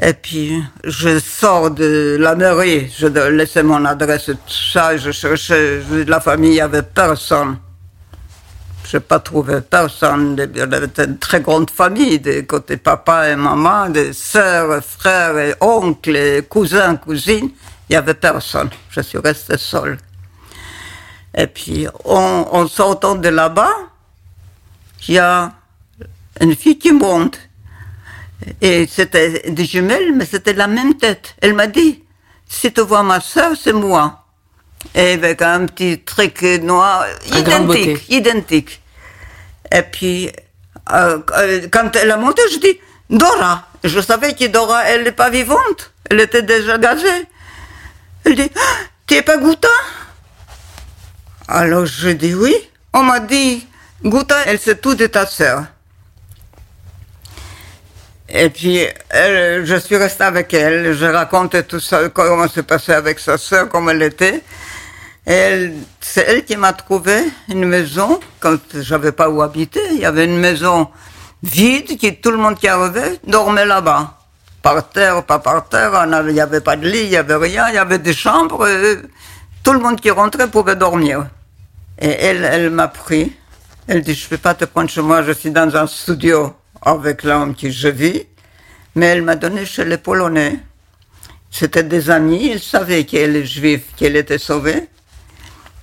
[0.00, 4.40] Et puis, je sors de la mairie, je laissais mon adresse et tout
[4.72, 7.58] ça, je cherchais, la famille, il n'y personne.
[8.84, 10.36] Je n'ai pas trouvé personne.
[10.54, 15.54] Y avait une très grande famille, des côtés papa et maman, des sœurs, frères et
[15.60, 17.50] oncles, cousins, cousines.
[17.88, 18.70] Il n'y avait personne.
[18.90, 19.98] Je suis restée seule.
[21.36, 23.74] Et puis, en, sortant de là-bas,
[25.08, 25.52] il y a
[26.40, 27.38] une fille qui monte.
[28.60, 31.34] Et c'était des jumelles, mais c'était la même tête.
[31.40, 32.04] Elle m'a dit,
[32.46, 34.23] si tu vois ma soeur, c'est moi.
[34.94, 38.80] Et avec un petit truc noir, identique, identique.
[39.72, 40.30] Et puis,
[40.92, 42.78] euh, euh, quand elle a monté, je dis,
[43.10, 43.66] Dora.
[43.82, 45.92] Je savais que Dora, elle n'est pas vivante.
[46.10, 47.26] Elle était déjà gazée.
[48.24, 48.50] Elle dit,
[49.06, 49.68] tu n'es pas Gouta?
[51.48, 52.54] Alors je dis oui.
[52.92, 53.66] On m'a dit,
[54.02, 55.64] Gouta, elle sait tout de ta sœur.
[58.28, 60.94] Et puis, je suis restée avec elle.
[60.94, 64.42] Je racontais tout ça, comment c'est passé avec sa sœur, comment elle était.
[65.26, 69.80] Et c'est elle qui m'a trouvé une maison quand j'avais pas où habiter.
[69.92, 70.88] Il y avait une maison
[71.42, 74.18] vide qui tout le monde qui arrivait dormait là-bas
[74.64, 77.68] par terre, pas par terre, il n'y avait pas de lit, il n'y avait rien,
[77.68, 78.96] il y avait des chambres, et
[79.62, 81.26] tout le monde qui rentrait pouvait dormir.
[81.98, 83.36] Et elle, elle m'a pris,
[83.86, 86.54] elle dit, je ne peux pas te prendre chez moi, je suis dans un studio
[86.80, 88.26] avec l'homme qui je vis,
[88.94, 90.58] mais elle m'a donné chez les Polonais.
[91.50, 94.88] C'était des amis, ils savaient qu'elle est juive, qu'elle était sauvée.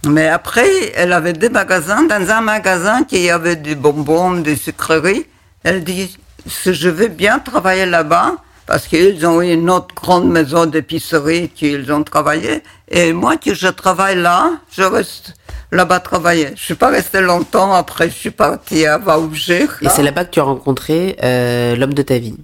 [0.05, 2.03] Mais après, elle avait des magasins.
[2.03, 5.25] Dans un magasin, qui y avait des bonbons, des sucreries.
[5.63, 10.65] Elle dit, si je veux bien travailler là-bas, parce qu'ils ont une autre grande maison
[10.65, 12.63] d'épicerie qu'ils ont travaillé.
[12.87, 15.33] Et moi, que je travaille là, je reste
[15.71, 16.49] là-bas travailler.
[16.55, 17.73] Je suis pas restée longtemps.
[17.73, 19.67] Après, je suis partie à Vaouger.
[19.81, 22.37] Et c'est là-bas que tu as rencontré euh, l'homme de ta vie.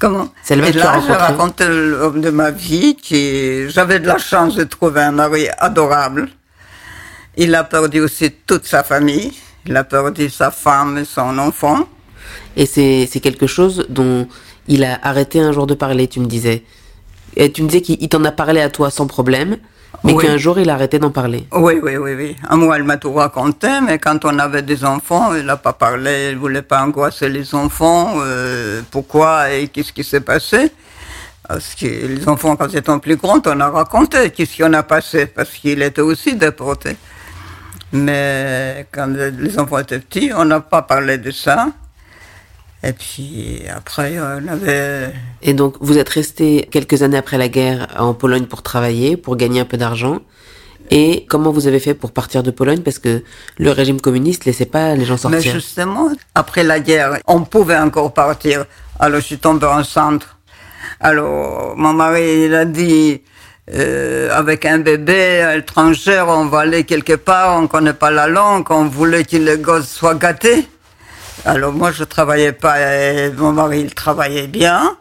[0.00, 0.28] Comment?
[0.42, 1.12] C'est là que tu as rencontré.
[1.12, 2.96] J'ai rencontré l'homme de ma vie.
[2.96, 6.28] Qui j'avais de la chance de trouver un mari adorable.
[7.40, 9.32] Il a perdu aussi toute sa famille.
[9.64, 11.86] Il a perdu sa femme et son enfant.
[12.56, 14.26] Et c'est quelque chose dont
[14.66, 16.64] il a arrêté un jour de parler, tu me disais.
[17.36, 19.56] Et tu me disais qu'il t'en a parlé à toi sans problème,
[20.02, 21.46] mais qu'un jour il a arrêté d'en parler.
[21.52, 22.36] Oui, oui, oui, oui.
[22.48, 25.72] À moi, elle m'a tout raconté, mais quand on avait des enfants, il n'a pas
[25.72, 28.14] parlé, il voulait pas angoisser les enfants.
[28.16, 30.72] Euh, pourquoi et qu'est-ce qui s'est passé
[31.46, 34.82] Parce que les enfants, quand ils étaient plus grands, on a raconté qu'est-ce qu'on a
[34.82, 36.96] passé, parce qu'il était aussi déporté.
[37.92, 41.68] Mais quand les enfants étaient petits, on n'a pas parlé de ça.
[42.82, 45.12] Et puis après, on avait...
[45.42, 49.36] Et donc, vous êtes resté quelques années après la guerre en Pologne pour travailler, pour
[49.36, 50.18] gagner un peu d'argent.
[50.90, 52.80] Et comment vous avez fait pour partir de Pologne?
[52.80, 53.22] Parce que
[53.58, 55.40] le régime communiste laissait pas les gens sortir.
[55.44, 58.64] Mais justement, après la guerre, on pouvait encore partir.
[58.98, 60.26] Alors je suis tombée enceinte.
[61.00, 63.22] Alors mon mari, il a dit,
[63.74, 68.70] euh, avec un bébé étranger, on va aller quelque part, on connaît pas la langue,
[68.70, 70.66] on voulait que le gosse soit gâté.
[71.44, 74.96] Alors moi, je travaillais pas, et mon mari, il travaillait bien.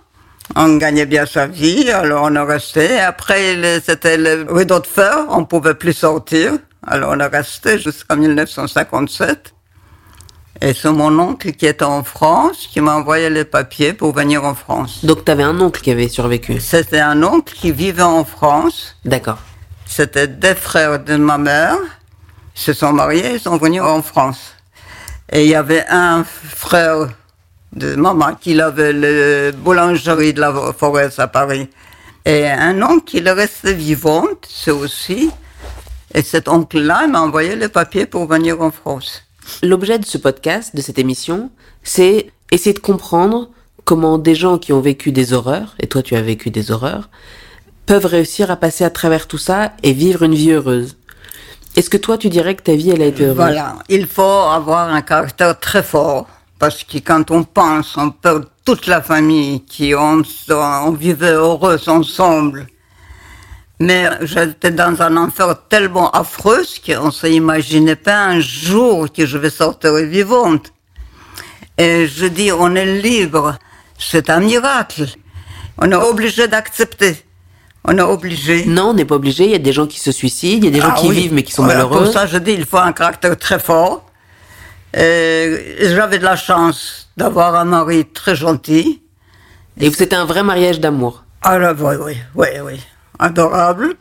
[0.56, 3.00] On gagnait bien sa vie, alors on est resté.
[3.00, 6.54] Après, c'était le rideau de fer, on pouvait plus sortir.
[6.86, 9.54] Alors on est resté jusqu'en 1957.
[10.62, 14.44] Et c'est mon oncle qui était en France qui m'a envoyé les papiers pour venir
[14.44, 15.06] en France.
[15.06, 18.96] Donc tu avais un oncle qui avait survécu C'était un oncle qui vivait en France.
[19.06, 19.38] D'accord.
[19.86, 21.78] C'était des frères de ma mère.
[22.56, 24.56] Ils se sont mariés, ils sont venus en France.
[25.32, 27.10] Et il y avait un frère
[27.74, 31.70] de maman qui avait la boulangerie de la forêt à Paris.
[32.26, 35.30] Et un oncle qui est resté vivant, c'est aussi.
[36.14, 39.27] Et cet oncle-là m'a envoyé le papier pour venir en France.
[39.64, 41.50] L'objet de ce podcast, de cette émission,
[41.84, 43.50] c'est essayer de comprendre
[43.86, 47.10] comment des gens qui ont vécu des horreurs, et toi tu as vécu des horreurs,
[47.86, 50.98] peuvent réussir à passer à travers tout ça et vivre une vie heureuse.
[51.76, 53.38] Est-ce que toi, tu dirais que ta vie, elle a été heureuse?
[53.38, 56.28] Voilà, il faut avoir un caractère très fort,
[56.60, 61.80] parce que quand on pense, on perd toute la famille, qui on, on vivait heureux
[61.88, 62.68] ensemble.
[63.80, 69.38] Mais j'étais dans un enfer tellement affreux qu'on ne s'imaginait pas un jour que je
[69.38, 70.74] vais sortir vivante.
[71.78, 73.58] Et je dis, on est libre.
[74.00, 75.06] C'est un miracle.
[75.78, 77.24] On est obligé d'accepter.
[77.84, 78.66] On est obligé.
[78.66, 79.46] Non, on n'est pas obligé.
[79.46, 81.12] Il y a des gens qui se suicident, il y a des gens ah qui
[81.12, 82.04] vivent mais qui sont malheureux.
[82.04, 84.06] Pour ça, je dis, il faut un caractère très fort.
[84.94, 89.04] J'avais de la chance d'avoir un mari très gentil.
[89.80, 91.24] Et c'était un vrai mariage d'amour.
[91.44, 92.80] Ah oui, oui, oui, oui.
[93.20, 93.96] Adorable.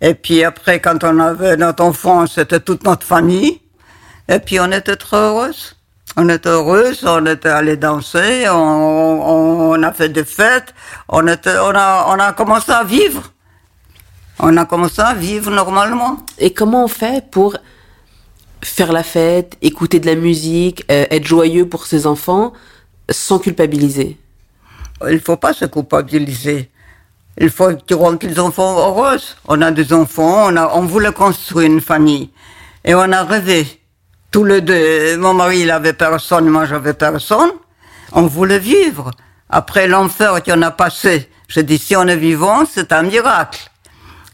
[0.00, 3.60] Et puis après, quand on avait notre enfant, c'était toute notre famille.
[4.28, 5.76] Et puis on était très heureuses.
[6.16, 10.74] On était heureuses, on était allés danser, on, on, a fait des fêtes,
[11.08, 13.32] on, était, on, a, on a commencé à vivre.
[14.38, 16.18] On a commencé à vivre normalement.
[16.38, 17.56] Et comment on fait pour
[18.60, 22.52] faire la fête, écouter de la musique, euh, être joyeux pour ses enfants
[23.08, 24.18] sans culpabiliser?
[25.08, 26.70] Il ne faut pas se culpabiliser.
[27.38, 29.18] Il faut rendre les enfants heureux.
[29.48, 32.30] On a des enfants, on, a, on voulait construire une famille.
[32.84, 33.66] Et on a rêvé.
[34.30, 37.50] Tous les deux, mon mari, il avait personne, moi, j'avais personne.
[38.12, 39.10] On voulait vivre.
[39.48, 43.70] Après l'enfer qu'on a passé, je dis, si on est vivant, c'est un miracle.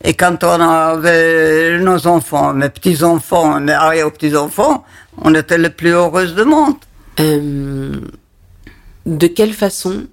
[0.05, 4.85] Et quand on avait nos enfants, mes petits-enfants, mes arrière-petits-enfants,
[5.21, 6.77] on était les plus heureuses du monde.
[7.19, 8.01] Euh,
[9.07, 10.07] de quelle façon,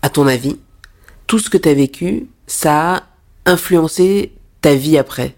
[0.00, 0.58] à ton avis,
[1.26, 3.02] tout ce que tu as vécu, ça a
[3.44, 5.34] influencé ta vie après,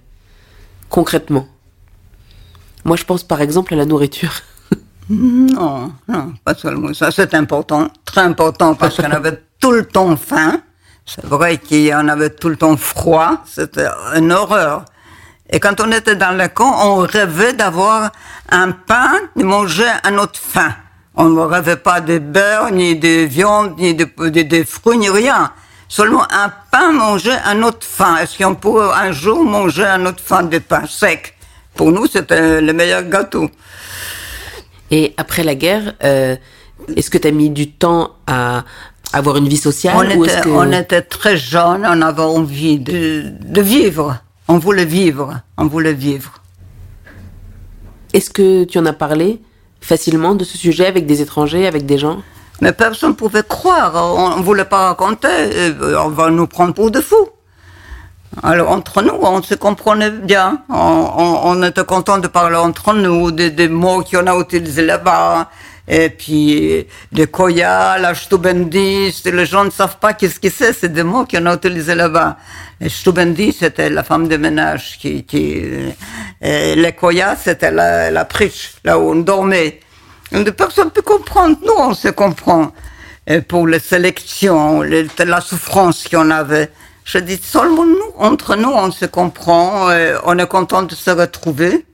[0.89, 1.47] concrètement
[2.85, 4.33] Moi, je pense par exemple à la nourriture.
[5.11, 7.11] Non, non, pas seulement ça.
[7.11, 10.61] C'est important, très important, parce qu'on avait tout le temps faim.
[11.07, 11.59] C'est vrai
[11.95, 13.43] en avait tout le temps froid.
[13.47, 14.85] C'était une horreur.
[15.49, 18.13] Et quand on était dans le camp, on rêvait d'avoir
[18.51, 20.75] un pain, de manger à notre faim.
[21.15, 25.51] On ne rêvait pas de beurre, ni de viande, ni de, de fruits, ni rien
[25.89, 28.17] seulement un pain mangé à notre faim.
[28.19, 31.35] Est-ce qu'on pourrait un jour manger à notre faim des pains secs
[31.75, 33.51] Pour nous, c'était le meilleur gâteau.
[34.91, 36.37] Et après la guerre, euh,
[36.97, 38.65] est-ce que tu as mis du temps à
[39.13, 43.61] avoir une vie sociale on, était, on était très jeunes, on avait envie de, de
[43.61, 44.19] vivre.
[44.49, 46.43] On voulait vivre, on voulait vivre.
[48.15, 49.41] Est-ce que tu en as parlé
[49.81, 52.23] facilement de ce sujet avec des étrangers, avec des gens?
[52.61, 53.93] Mais personne ne pouvait croire.
[53.95, 55.29] On ne voulait pas raconter.
[55.29, 57.29] Euh, on va nous prendre pour des fous.
[58.43, 60.63] Alors entre nous, on se comprenait bien.
[60.69, 65.51] On, était content de parler entre nous, des, mots qu'on a utilisés là-bas.
[65.91, 70.93] Et puis, le koya, la stubendis, les gens ne savent pas qu'est-ce que c'est, c'est
[70.93, 72.37] des mots qu'on a utilisés là-bas.
[72.79, 75.63] Le stubendis, c'était la femme de ménage qui, qui
[76.43, 79.81] et le koya, c'était la, la priche, là où on dormait.
[80.31, 81.57] Personne ne peut comprendre.
[81.65, 82.73] Nous, on se comprend.
[83.27, 86.71] Et pour les sélections, la souffrance qu'on avait.
[87.05, 89.89] Je dis seulement nous, entre nous, on se comprend.
[90.25, 91.87] on est content de se retrouver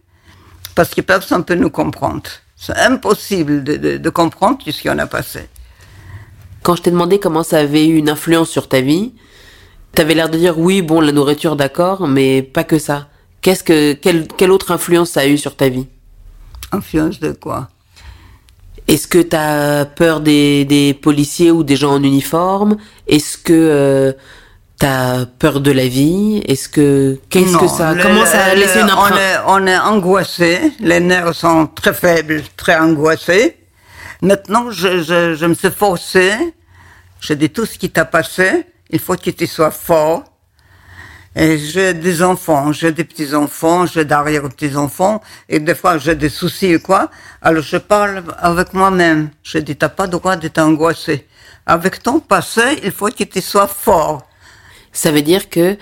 [0.75, 2.23] parce que personne ne peut nous comprendre.
[2.57, 5.49] C'est impossible de, de, comprendre tout ce qu'on a passé.
[6.63, 9.13] Quand je t'ai demandé comment ça avait eu une influence sur ta vie,
[9.95, 13.09] tu avais l'air de dire oui, bon, la nourriture, d'accord, mais pas que ça.
[13.43, 15.87] Qu'est-ce que, quelle, quelle autre influence ça a eu sur ta vie?
[16.73, 17.69] Influence de quoi?
[18.87, 22.77] Est-ce que tu as peur des, des, policiers ou des gens en uniforme?
[23.07, 24.13] Est-ce que euh,
[24.79, 26.43] tu as peur de la vie?
[26.47, 30.73] Est-ce que qu'est-ce que ça Comment ça a laissé une on est, on est angoissé,
[30.81, 33.57] les nerfs sont très faibles, très angoissés.
[34.21, 36.33] Maintenant, je, je, je me suis forcé.
[37.21, 40.25] Je dis tout ce qui t'a passé, il faut que tu sois fort
[41.37, 46.81] j'ai des enfants, j'ai des petits-enfants, j'ai d'arrière-petits-enfants, et des fois j'ai des soucis ou
[46.81, 47.11] quoi.
[47.43, 49.31] Alors je parle avec moi-même.
[49.43, 51.27] Je dis, t'as pas le droit d'être angoissé.
[51.67, 54.27] Avec ton passé, il faut que tu sois fort.
[54.93, 55.77] Ça veut dire que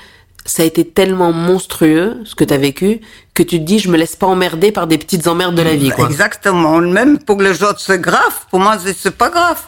[0.44, 3.00] ça a été tellement monstrueux, ce que tu as vécu,
[3.34, 5.76] que tu te dis, je me laisse pas emmerder par des petites emmerdes de la
[5.76, 6.06] vie, quoi.
[6.06, 6.78] Exactement.
[6.80, 8.46] Même pour les autres, c'est grave.
[8.50, 9.60] Pour moi, c'est pas grave.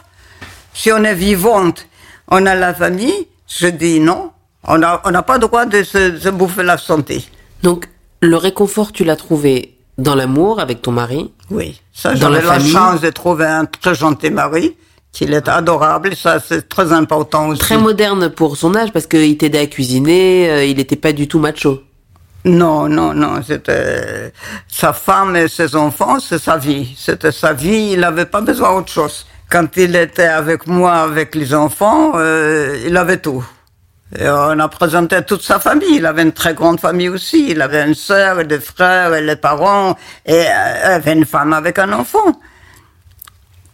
[0.73, 1.87] Si on est vivante,
[2.27, 4.31] on a la famille, je dis non,
[4.67, 7.23] on n'a on pas le droit de se, bouffer la santé.
[7.63, 7.87] Donc,
[8.21, 11.31] le réconfort, tu l'as trouvé dans l'amour avec ton mari?
[11.49, 14.75] Oui, ça, j'avais la, la chance de trouver un très gentil mari,
[15.11, 17.59] qu'il est adorable, ça, c'est très important aussi.
[17.59, 21.27] Très moderne pour son âge, parce qu'il t'aidait à cuisiner, euh, il n'était pas du
[21.27, 21.81] tout macho.
[22.43, 24.31] Non, non, non, c'était
[24.67, 26.95] sa femme et ses enfants, c'est sa vie.
[26.97, 29.25] C'était sa vie, il n'avait pas besoin d'autre chose.
[29.49, 33.43] Quand il était avec moi, avec les enfants, euh, il avait tout.
[34.17, 35.95] Et on a présenté toute sa famille.
[35.95, 37.49] Il avait une très grande famille aussi.
[37.49, 40.43] Il avait une sœur, des frères, et les parents, et euh,
[40.85, 42.39] il avait une femme avec un enfant.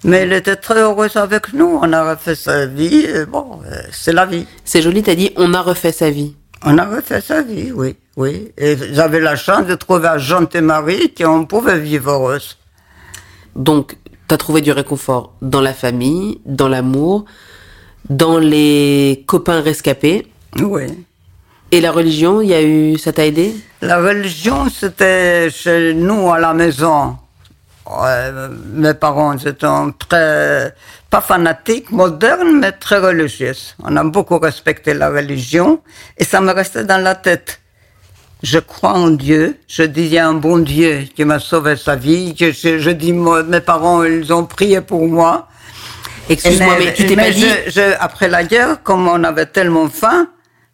[0.03, 1.79] Mais il était très heureux avec nous.
[1.81, 3.07] On a refait sa vie.
[3.29, 4.47] bon, euh, c'est la vie.
[4.63, 6.35] C'est joli, t'as dit, on a refait sa vie.
[6.63, 8.51] On a refait sa vie, oui, oui.
[8.57, 12.57] Et j'avais la chance de trouver un gentil mari qu'on pouvait vivre heureuse.
[13.55, 17.25] Donc, t'as trouvé du réconfort dans la famille, dans l'amour,
[18.09, 20.27] dans les copains rescapés.
[20.59, 21.05] Oui.
[21.71, 23.55] Et la religion, il y a eu, ça t'a aidé?
[23.81, 27.15] La religion, c'était chez nous à la maison.
[28.73, 29.53] mes parents étaient
[29.97, 30.73] très,
[31.09, 33.53] pas fanatiques, modernes, mais très religieux.
[33.83, 35.81] On a beaucoup respecté la religion
[36.17, 37.61] et ça me restait dans la tête.
[38.43, 39.57] Je crois en Dieu.
[39.67, 42.35] Je dis, il y a un bon Dieu qui m'a sauvé sa vie.
[42.37, 45.47] Je, je, je dis, moi, mes parents, ils ont prié pour moi.
[46.29, 47.41] Excuse-moi, mais, tu t'es pas dit...
[47.41, 50.27] je- je- après la guerre, comme on avait tellement faim,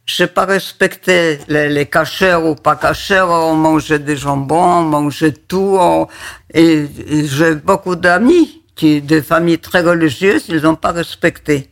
[0.05, 3.25] j'ai pas respecté les, les cachers ou pas cachers.
[3.27, 5.77] On mangeait des jambons, on mangeait tout.
[5.79, 6.07] on-
[6.53, 11.69] et, et j'ai beaucoup d'amis qui, des familles très religieuses, ils ont pas respecté.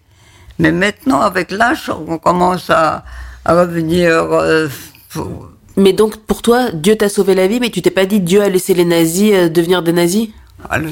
[0.58, 3.04] Mais maintenant, avec l'âge, on commence à,
[3.46, 4.10] à revenir.
[4.12, 4.68] euh,
[5.12, 8.20] pour- Mais donc, pour toi, Dieu t'a sauvé la vie, mais tu t'es pas dit
[8.22, 10.30] Dieu a laissé les nazis euh, devenir des nazis?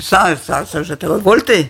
[0.01, 1.69] Ça, ça, ça j'étais révolté.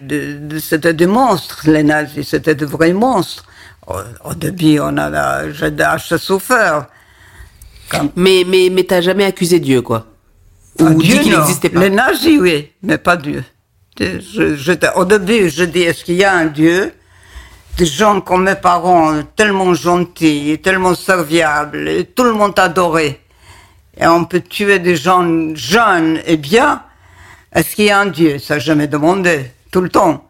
[0.59, 3.45] C'était des monstres, les nazis, c'était de vrais monstres.
[3.87, 3.95] Au,
[4.29, 6.87] au début, on a, j'ai souffert.
[7.89, 10.07] Quand, Mais, mais, mais t'as jamais accusé Dieu, quoi?
[10.79, 11.79] Ou Ah, Dieu, qu'il n'existait pas?
[11.81, 13.43] Les nazis, oui, mais pas Dieu.
[13.99, 16.93] Je- au début, je dis, est-ce qu'il y a un Dieu?
[17.77, 23.19] Des gens comme mes parents, tellement gentils, tellement serviables, et tout le monde adorait.
[23.99, 25.23] Et on peut tuer des gens
[25.55, 26.81] jeunes et bien.
[27.53, 28.39] Est-ce qu'il y a un Dieu?
[28.39, 30.27] Ça, je me demandé, tout le temps.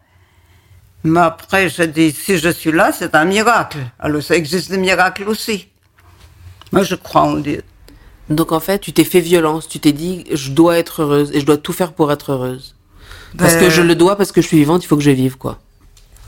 [1.04, 3.78] Mais après, je dis, si je suis là, c'est un miracle.
[3.98, 5.68] Alors, ça existe des miracles aussi.
[6.72, 7.62] Moi, je crois en Dieu.
[8.30, 11.40] Donc en fait, tu t'es fait violence, tu t'es dit je dois être heureuse et
[11.40, 12.74] je dois tout faire pour être heureuse.
[13.36, 15.10] Parce Ben- que je le dois, parce que je suis vivante, il faut que je
[15.10, 15.58] vive, quoi.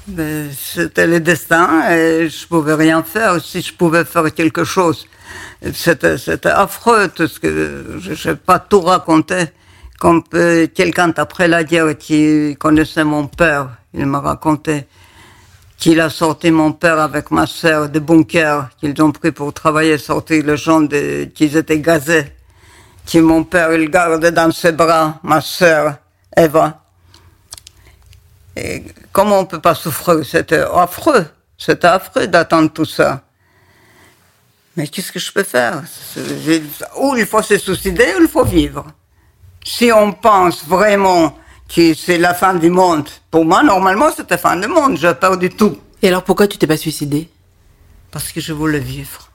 [0.08, 3.40] Mais c'était le destin et je pouvais rien faire.
[3.42, 5.06] Si je pouvais faire quelque chose,
[5.72, 9.46] c'était, c'était affreux tout ce que je n'ai pas tout raconté.
[9.98, 14.86] Comme euh, quelqu'un après la guerre qui connaissait mon père, il m'a raconté
[15.78, 19.98] qu'il a sorti mon père avec ma sœur des bunkers qu'ils ont pris pour travailler,
[19.98, 22.32] sortir les gens de, qui étaient gazés.
[23.04, 25.96] Qui mon père il gardait dans ses bras, ma sœur
[26.36, 26.82] Eva.
[28.56, 30.24] Et comment on peut pas souffrir?
[30.24, 31.26] C'était affreux.
[31.56, 33.22] C'était affreux d'attendre tout ça.
[34.76, 35.82] Mais qu'est-ce que je peux faire?
[36.98, 38.86] Ou il faut se suicider ou il faut vivre.
[39.68, 41.36] Si on pense vraiment
[41.68, 44.96] que c'est la fin du monde, pour moi, normalement, c'était la fin du monde.
[44.96, 45.76] J'ai peur du tout.
[46.02, 47.28] Et alors pourquoi tu t'es pas suicidée
[48.12, 49.28] Parce que je voulais vivre.